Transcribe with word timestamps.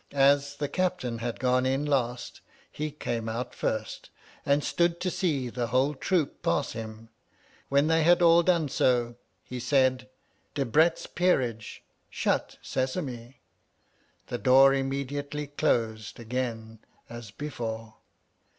As 0.13 0.55
the 0.55 0.67
captain 0.67 1.19
had 1.19 1.39
gone 1.39 1.63
in 1.63 1.85
last, 1.85 2.41
he 2.71 2.89
came 2.89 3.29
out 3.29 3.53
first, 3.53 4.09
and 4.47 4.63
stood 4.63 4.99
to 5.01 5.11
see 5.11 5.47
the 5.47 5.67
whole 5.67 5.93
troop 5.93 6.41
pass 6.41 6.71
him. 6.71 7.09
When 7.69 7.85
they 7.85 8.01
had 8.01 8.19
all 8.23 8.41
done 8.41 8.67
so, 8.67 9.13
he 9.43 9.59
said, 9.59 10.09
Debrett's 10.55 11.05
Peerage. 11.05 11.83
Shut 12.09 12.57
Sesame! 12.63 13.41
The 14.25 14.39
door 14.39 14.73
immediately 14.73 15.45
closed 15.45 16.19
again 16.19 16.79
as 17.07 17.29
before. 17.29 17.97